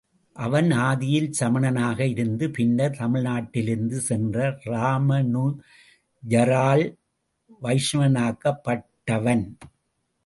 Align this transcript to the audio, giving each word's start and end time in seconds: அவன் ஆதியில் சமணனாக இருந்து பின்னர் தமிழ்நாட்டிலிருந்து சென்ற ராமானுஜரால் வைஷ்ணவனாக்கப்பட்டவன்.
அவன் 0.35 0.69
ஆதியில் 0.85 1.27
சமணனாக 1.39 2.07
இருந்து 2.07 2.51
பின்னர் 2.51 2.95
தமிழ்நாட்டிலிருந்து 2.99 3.99
சென்ற 4.07 4.57
ராமானுஜரால் 4.65 6.85
வைஷ்ணவனாக்கப்பட்டவன். 7.61 9.45